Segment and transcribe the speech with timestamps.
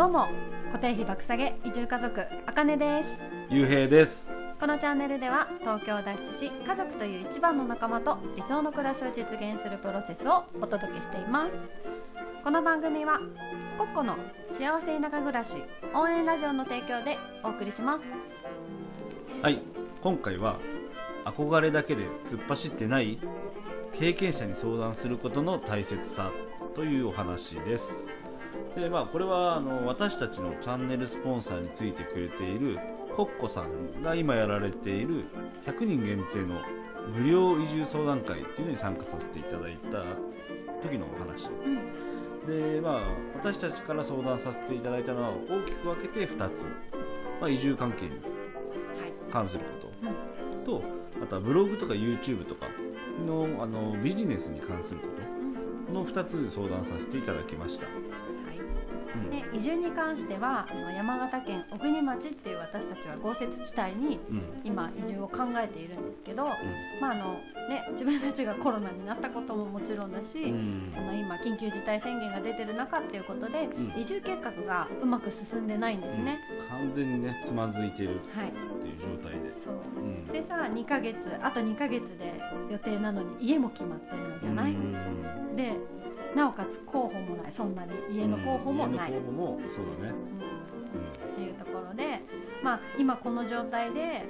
[0.00, 0.28] どうも
[0.72, 3.10] 固定費爆下げ移住家族あかねです。
[3.50, 4.30] ゆうへいです。
[4.58, 11.56] このチャンネルでは東京を脱出し家族という一番の仲間と理想の暮らしを実現するプロセスをお届けしています。
[12.42, 13.20] この番組は
[13.76, 14.16] コッコの
[14.48, 15.62] 幸せ田舎暮らし
[15.94, 18.04] 応援ラジオの提供でお送りします。
[19.42, 19.60] はい。
[20.00, 20.56] 今回は
[21.26, 23.18] 憧れだけで突っ走ってない
[23.92, 26.32] 経験者に相談することの大切さ
[26.74, 28.16] というお話です
[28.76, 32.78] でまあこれはあの私たちのチャンネルスポンサーについてくれている
[33.16, 35.24] コッコさんが今やられている
[35.66, 36.60] 100人限定の
[37.12, 40.02] 無料移住相談会っていうのに参加させていただいた
[40.82, 41.48] 時のお話。
[41.48, 41.80] うん。
[42.46, 43.00] でまあ
[43.34, 46.66] 私たちから相談させていただいたのは大きく分けて2つ、
[47.40, 48.20] まあ、移住関係にはい。
[49.32, 49.90] 関するこ
[50.64, 50.80] と。
[50.80, 50.82] と
[51.22, 52.66] あとはブログとか YouTube とか
[53.26, 55.08] のあのビジネスに関するこ
[55.88, 55.94] うん。
[55.94, 57.99] との2つ相談させていただきました、はいうん
[59.30, 64.42] で移住に関してはあの山形県小国町っていう私たちは豪雪地帯にうん。
[64.64, 66.44] 今移住を考えているんですけど、
[67.00, 67.34] まああの
[67.68, 70.92] ね、自分たちがコロナになったことももちろんだし、うん。
[70.96, 73.94] あの今緊急事態宣言が出てる中っていうことで、ん。
[73.98, 76.38] 移住計画がうまく進んでないんですね。
[76.68, 78.52] 完全にねつまずいてるっはい。
[78.80, 79.74] ていう状態で、そう。
[79.96, 80.26] うん。
[80.26, 85.56] でさ2ヶ月あと2ヶ月で予定なのに家も決まってないじゃない、うん。
[85.56, 85.76] で
[86.34, 91.32] なおかつ候補もないそんなに家の候補もない、家の候補もそうだね、うん。
[91.32, 92.20] っていうところで、
[92.62, 94.24] まあ、今この状態で、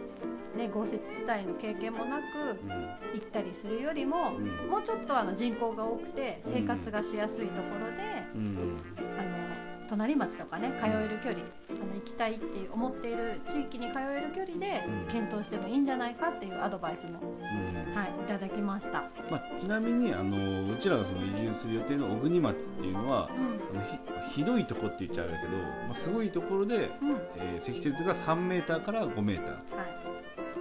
[0.56, 2.22] ね、豪雪地帯の経験もなく
[2.64, 2.72] うん。
[2.72, 4.70] うん行ったりするよりも、うん。
[4.70, 7.96] もうちょっとあの人口が多くて生活がしやすいところで、
[8.34, 8.76] うん。
[9.18, 11.44] あの隣町とかね通える距離あ
[11.90, 17.94] の行きたいって思っている地域に通える距離でうん検討してもいいんじゃないかっていうアドバイスも、うん。
[17.94, 19.04] はい、いただきました。
[19.30, 23.28] まあ、ちなみにあのうちらがその移住する予定の小国町っていうのは
[23.72, 23.78] うん。
[23.80, 27.16] あのひひどいとこって言っちゃうんだけど、まあ、すごいところで、うん。
[27.36, 29.76] えー積雪が3メーターから5メーター。
[29.76, 29.84] は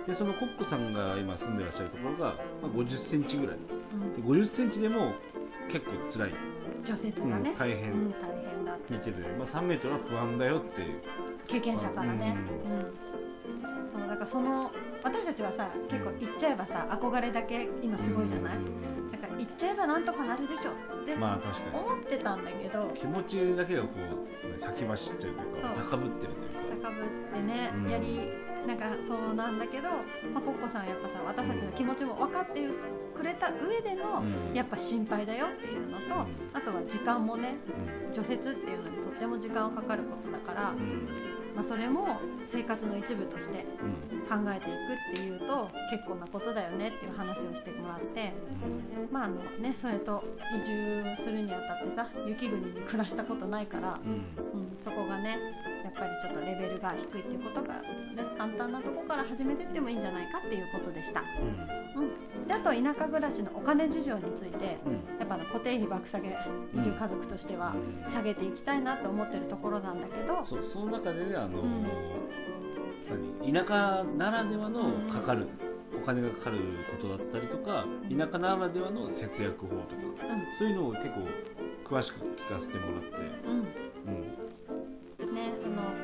[0.05, 0.07] い。
[0.07, 3.57] でそのコッコさんが今住んでらっしゃるところが、まあ、50センチぐらい。
[3.93, 4.13] うん。
[4.13, 5.13] で50センチでも
[5.69, 6.33] 結構辛い、
[6.83, 7.91] 除雪うんがね、大変。
[7.91, 8.15] うん、大
[8.89, 11.01] 見てて、まあ、3メートルは不安だよっていう。
[11.47, 12.81] 経験者からね、ううん。
[13.91, 14.71] そうだからその
[15.03, 19.11] 私たちはさ結構行っちゃえばさ憧れだけ今すごいじゃない、うん。
[19.11, 20.71] だから行っちゃえばなんとかなるでしょ。
[20.71, 21.85] ってまあ確かに。
[21.85, 22.91] 思ってたんだけど。
[22.95, 23.89] 気持ちだけがこ
[24.45, 26.39] う、ね、先走っちゃうというか高ぶってると
[26.75, 26.89] いうか。
[26.89, 27.89] 高ぶってね、うん。
[27.89, 28.21] やり
[28.67, 29.89] なんかそうなんだけど、
[30.33, 32.61] まあ、コッコさんはやっぱさ私たちの気持ちも分かって
[33.15, 34.53] くれた上での、うん。
[34.53, 36.27] やっぱ心配だよっていうのと、うん。
[36.53, 41.07] あとは時間もねうん除雪っていうのにとっても時間がかかることだから、うん。
[41.55, 44.19] まあ、それも生活の一部としてうん。
[44.29, 48.31] 考えていくっていうと結構なことだよねっていう話をしてもらって
[49.11, 50.23] まああのねそれと
[50.55, 54.59] 移住するにあたってさ雪国に暮らしたことないから、うん。
[54.59, 55.39] うん、そこがね
[55.89, 57.81] やっぱりちょっとレベルが低いっていうことが、ね、
[58.37, 61.23] 簡単なとこから始めてってもいいんじゃないかっていうことでした。
[61.97, 62.03] うん。
[62.03, 62.05] う
[62.45, 64.93] ん、であと田舎暮らしのお金事情についてうん。
[65.19, 66.37] やっぱ固定費爆下げ
[66.73, 67.73] 移住家族としては
[68.05, 68.11] うん。
[68.11, 71.85] 下げていきたいなと思ってるところなんだけど、そうその中でねあの、うん。
[73.41, 73.53] 何？
[73.53, 75.47] 田舎ならではのかかる、
[75.99, 76.59] お金がかかる
[76.91, 83.55] ことだったりとか田舎ならではの節約法とかうそういうのを結構詳しく聞かせてもらって、ん。
[84.07, 84.18] うん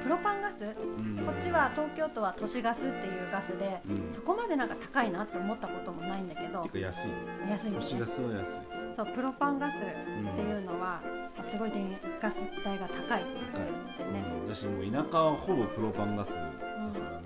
[0.06, 0.62] プロパンガス？
[0.62, 1.18] うん。
[1.18, 4.14] うんこっちは東京都は都市ガスっていうガスでうん。
[4.14, 7.16] そこまでなんか高いなって思ったこともないんだけど安いね。
[7.50, 7.78] 安いね。
[7.78, 8.62] 都市ガスは安い、
[8.96, 11.02] そうプロパンガスうんっていうのは
[11.42, 17.26] すごい電ガス代が高いっていうのでね、うん、だしもう田舎はほぼプロパンガスだからね、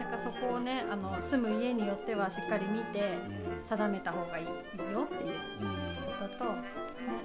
[0.00, 3.18] なんかそこをねあの住む家によってはしっかり見て
[3.64, 4.90] 定めた方がいいよっていう
[5.60, 5.86] うんうん
[6.18, 6.60] ことと、ね、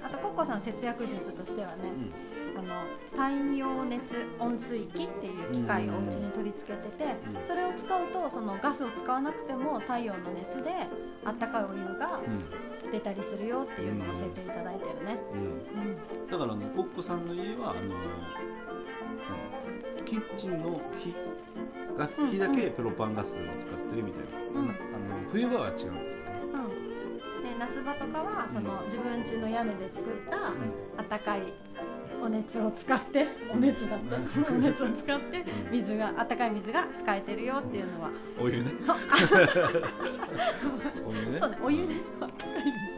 [0.04, 2.12] あとコッコさん節約術としてはね、うん
[2.56, 7.46] あの太陽熱温水器っていう機械をお家に取り付けてて、うん。
[7.46, 10.70] それを使うとそのガスを使わなくても太陽の熱で
[11.24, 12.20] あったかいお湯が
[12.90, 15.18] 出たりするよっていうのを教えていただいたよね。
[15.32, 16.30] うん。
[16.30, 17.92] だからあのコッコさんの家はあの何？
[20.04, 21.14] キッチンの火
[21.96, 24.66] ガスうん火だけプロパンガスを使ってるみたいな、うん。
[24.66, 25.94] なあの冬場は違うんだけどね、
[27.38, 31.54] うん、で夏場とかはその自分家の屋根で作ったあったかい
[32.22, 34.14] お熱を使ってお熱だって
[34.48, 38.10] お熱を使って水があったかい水が使えてるよっていうのは。
[38.40, 38.70] お湯ね。
[41.04, 41.38] お湯ね。
[41.40, 41.56] そうね。
[41.64, 41.96] お湯ね。
[42.20, 42.92] あったかい水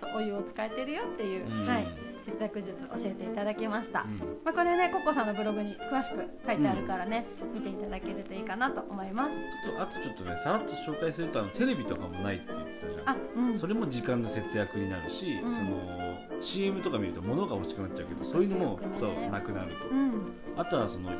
[0.00, 1.66] そうお湯を使えてるよっていう、うん。
[1.66, 1.88] はい、
[2.24, 4.18] 節約術教えていただきました、うん。
[4.44, 6.16] まあ、これねコッコさんのブログに詳しく
[6.46, 9.30] 書いてあるからね、見ていただけるといいかなと思います。
[9.30, 13.08] あとあとちょっとねさらっと紹介するとあのテレビとかもないって言ってたじゃん。
[13.08, 13.56] あうん。
[13.56, 15.52] それも時間の節約になるし、うん。
[15.52, 16.03] その
[16.44, 20.12] CM とか見ると物が欲しくなっちゃうけどそういうのも、そうなくなると、うん。
[20.56, 21.14] あとはそのい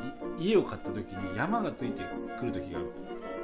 [0.49, 2.03] 家を買った時に山がついて
[2.39, 2.91] くる時があると、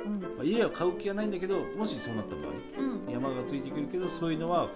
[0.06, 0.22] うん。
[0.22, 2.46] まあ、家を買う気がないんだけどもしそうなった場合
[2.80, 3.12] うん。
[3.12, 4.70] 山がついてくるけどそういうのは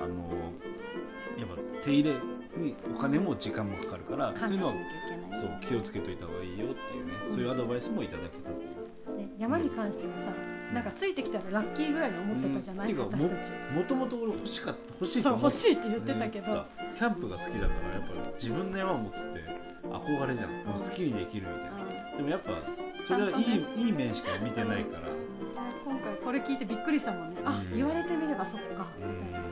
[0.00, 0.14] あの
[1.38, 2.14] やっぱ手入れ
[2.56, 4.72] にお金も時間もかかるからそういうのは
[5.32, 9.18] そう気をつけといた方がいいよっていうね、そういうアドバイスもいただけたっていう。
[9.18, 10.32] ね山に関してはさ
[10.72, 13.10] なんかついてきたらラッキーぐらいに思ってたじゃない、うん。
[13.10, 13.52] て私たち。
[13.74, 17.68] もともと俺欲しかった欲しいとそう思欲しいって言ってたけど、ねキャンプが好きだからやっ
[18.02, 19.40] ぱ自分の山を持つって
[19.84, 22.50] 憧れじゃん、もう好きにできるみたいな、でもやっぱ
[23.02, 25.08] それはいい,、ちゃんといい面しか見てないから、
[25.84, 27.76] 今回これ聞いてびっくりしたもんね、あうん。
[27.76, 29.42] 言われてみればそっかうみたいな、ん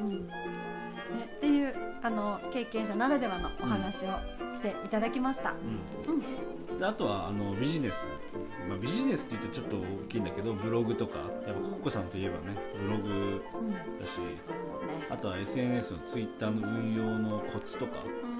[0.00, 0.26] うん。
[0.26, 0.32] ね、
[1.36, 4.10] っていうあの経験者ならではのお話を
[4.54, 5.54] していただきました、
[6.06, 6.14] うん。
[6.14, 6.78] うん。
[6.78, 8.10] であとはあのビジネス、
[8.68, 14.20] まあ、ビジネスって言うとちょっと大きいんだけどブログとかやっぱコッコさんといえばねブログうんだし
[15.10, 17.92] あとは SNS のツイッターの運用のコツとか。
[18.22, 18.38] うん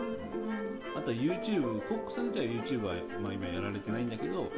[0.97, 4.49] あとは YouTube コッコさん自体は YouTube は、まあ、今やられてないんだけどうん。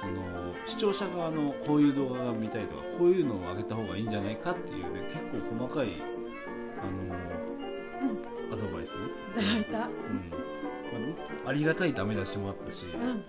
[0.00, 6.02] その視聴者側のこういう動画が見たいとかこういうのを上げた方がいいんじゃないかっていうね結構細かい
[6.82, 7.14] あの
[8.52, 9.70] アドバイス、 うん。
[9.70, 9.88] ま
[11.44, 13.24] あ、ありがたいダメ出しもあったし、うん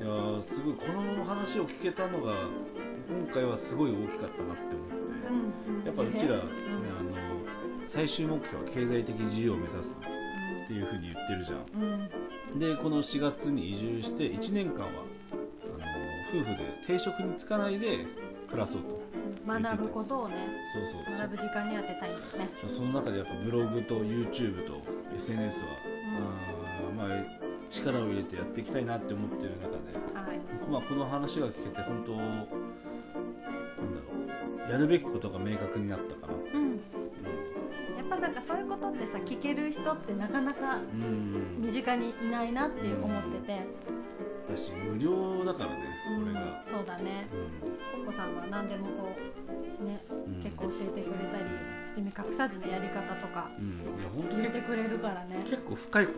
[0.00, 2.32] いやーすごいこの話を聞けたのが
[3.06, 4.96] 今回はすごい大きかったなって思って、
[5.28, 6.48] うんやっぱうちら、ねうん。
[6.98, 7.18] あの
[7.86, 12.08] 最終目標は経済的自由を目指すっていうふうに言ってるじゃん。
[12.52, 12.58] うん。
[12.58, 18.06] でこの4月に移住して1年間はあの夫婦で定職に就かないで
[18.48, 19.00] 暮らそうと
[19.46, 20.36] 学ぶことをね
[20.72, 21.18] そうそう。
[21.18, 22.50] 学ぶ時間に当てたいんだよね。
[22.62, 24.80] そその中でやっぱブログと YouTube と
[25.14, 27.39] SNS は、あーまあ
[27.70, 29.74] 力を入れてやっていきたいなって思ってる中で
[30.14, 30.40] はい。
[30.70, 32.58] まあ、この話が聞けて本当なんだろ
[34.68, 36.32] うやるべきことが明確になったかな。
[36.54, 36.70] うん。
[36.72, 36.76] や
[38.04, 41.58] っぱなんかそういうことってさ聞ける人ってなかなかうん。
[41.60, 43.60] 身近にいないなって思ってて、
[44.50, 45.76] だし無料だからね
[46.16, 46.22] うん。
[46.22, 47.26] これが、そうだね。
[47.94, 49.16] コッコさんは何でもこ
[49.80, 50.42] うねうん。
[50.42, 51.44] 結構教えてくれたり
[51.84, 55.42] 包み隠さずのやり方とかうん、いや本当結言ってくれるからね。
[55.44, 56.08] 結構深い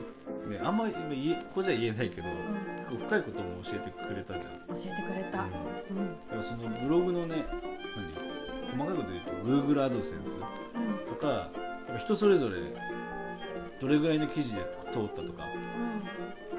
[0.48, 2.30] ねあんまり言えここじゃ言えないけど、ん。
[2.30, 5.42] 結構深いことも教えてくれたじゃん、教えてくれた。
[5.42, 5.98] うん。
[5.98, 6.16] うん。
[6.26, 7.44] だからそのブログのね
[7.96, 8.32] 何？
[8.72, 9.32] 細かいこと言うと
[9.74, 10.42] Google アドセンスう
[10.80, 11.14] ん。
[11.14, 11.50] とかやっ
[11.92, 12.56] ぱ人それぞれ
[13.80, 14.62] どれぐらいの記事で
[14.92, 15.42] 通ったとか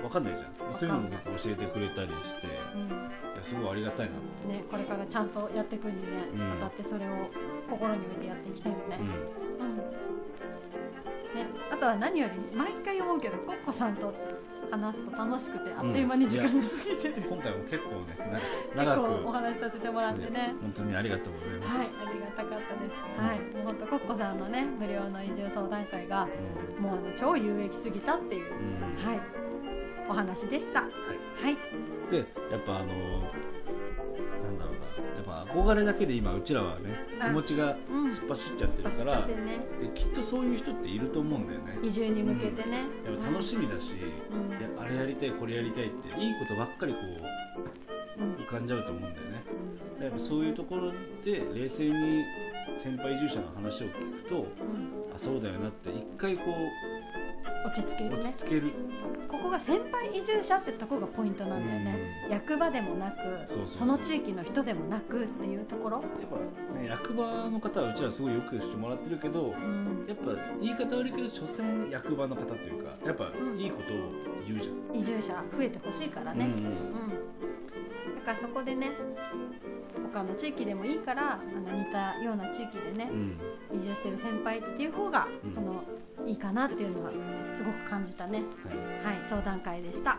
[0.03, 0.73] わかんないじゃん。
[0.73, 2.81] そういうのも結構教えてくれたりしていうん。
[2.81, 2.89] うん
[3.35, 4.13] やすごいありがたいな。
[4.53, 6.59] ねこれからちゃんとやっていくにねうん。
[6.59, 7.29] 当たってそれを
[7.69, 8.97] 心に置いてやっていきたいよね。
[8.99, 9.07] うん。
[9.07, 10.12] うん
[11.35, 14.13] ねあとは何より毎回思うけどコッコさんと
[14.71, 18.41] 話すと楽しくてあっという間に時間が過ぎてる、今回も結構ね
[18.75, 19.01] 長く。
[19.03, 20.55] 構お話しさせてもらってね。
[20.61, 23.21] 本当にありがとうございます、はい、ありがたかったです。
[23.21, 26.27] はい、もう本当コッコさんのね、無料の移住相談会が、
[26.79, 28.57] もうあの超有益すぎたっていう、うん。
[28.57, 29.21] うんはい、
[30.09, 30.81] お話でした。
[30.81, 30.87] は
[31.43, 31.53] はい。
[31.53, 31.57] い、
[32.09, 32.17] で
[32.51, 33.62] やっぱあのなんだろ
[35.33, 38.07] うなやっぱ憧れだけで今うちらはねあ気持ちがうん。
[38.07, 41.79] 突っ走っちゃってるから、ってね、できっとそういう人っていると思うんだよね。
[41.83, 42.79] 移住に向けてね。
[43.05, 43.93] やっぱ楽しみだし、
[44.31, 44.81] うん。
[44.81, 46.99] あれやりたいこれやりたいっていいことばっかりこ
[48.17, 48.33] うん、うん。
[48.35, 49.43] う浮かんじゃうと思うんだよね。
[50.01, 50.91] やっぱそういうところ
[51.23, 52.23] で冷静に
[52.75, 54.45] 先輩移住者の話を聞くとうん。
[55.15, 56.43] あそうだよなって一回こ
[57.65, 58.19] 落ち着けうるね。
[58.19, 58.71] 落ち着ける、
[59.29, 62.27] ここが先輩移住者ってとこがポイントなんだよね。
[62.29, 63.17] 役場でもなく、
[63.47, 66.01] その地域の人でもなくっていうところ。
[66.01, 66.11] やっ
[66.73, 73.59] ぱね役場の方はうちらすごいよくしてもらってるけどうん、やっぱ言い方悪いけど所詮役場の方というかやっぱうん。
[73.59, 73.97] いいことを
[74.45, 76.45] 言うじゃん、移住者増えてほしいからね。
[76.45, 76.57] うんうん。
[76.57, 78.91] うん、だからそこでね
[80.11, 83.37] 他の地域でもいいからあの似たような地域でねうん。
[83.75, 85.57] 移住してる先輩っていう方が、うん。
[85.57, 85.83] あの
[86.25, 87.11] いいかなっていうのは
[87.49, 88.43] すごく感じたね。
[89.03, 89.15] はい。
[89.15, 90.11] はい相談会でした。
[90.11, 90.17] は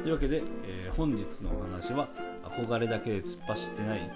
[0.00, 2.08] い、というわけで、えー本日のお話は
[2.42, 4.10] 憧れだけで突っ走ってない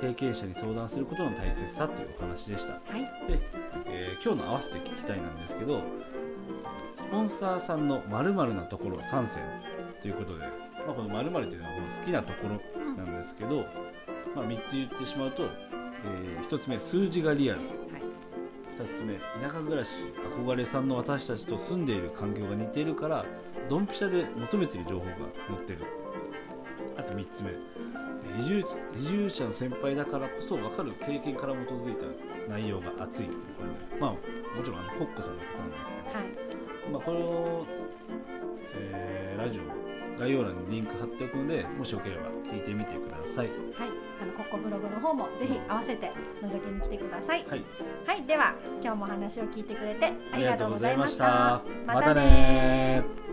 [0.00, 2.74] 経験者に相談することの大切さというお話でした。
[2.74, 3.02] はい。
[3.30, 3.40] で、
[3.86, 5.80] えー今日の合わせて聞きたいなんですけど
[6.94, 9.42] スポンサーさんの〇〇なところ3選
[10.02, 10.44] ということで、
[10.86, 13.64] まあ、この〇〇というのはこの好きなところなんですけど、
[14.36, 17.60] まあ、3つ言ってしまうと、え1つ目数字がリアル。
[17.60, 17.79] はい
[18.80, 19.90] 2つ目田舎暮らし
[20.36, 23.24] 憧れさんの私たちと住んでいる環境が似ているから
[23.68, 25.12] ドンピシャで求めている情報が
[25.48, 25.80] 載ってる。
[26.96, 28.64] あと3つ目えー移住
[28.96, 32.06] 移住者の先輩だからこそ分かる経験から基づいた
[32.48, 33.26] 内容が熱い。
[33.26, 33.44] というこ
[33.90, 34.18] とでまあも
[34.62, 36.92] ちろんあのコッコさんのことなんですけど、はい。
[36.92, 37.66] まあ、この、
[38.74, 39.79] えーラジオを
[40.20, 43.46] 概要欄にリンク貼っておくのでもしよければ聞いてみてください。
[43.46, 43.56] はい、
[44.22, 46.12] あのコッコブログの方もぜひ合わせて
[46.42, 47.44] 覗きに来てください。
[47.48, 47.64] はい。
[48.06, 51.62] はい、では今日もお話を聞いてくれてありがとうございました。
[51.86, 53.29] ましたねー